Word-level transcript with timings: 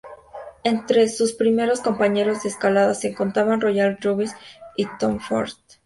Entre 0.63 1.07
sus 1.09 1.33
primeros 1.33 1.79
compañeros 1.79 2.41
de 2.41 2.49
escalada 2.49 2.95
se 2.95 3.13
contaban 3.13 3.61
Royal 3.61 3.99
Robbins 4.01 4.33
y 4.75 4.87
Tom 4.99 5.19
Frost. 5.19 5.75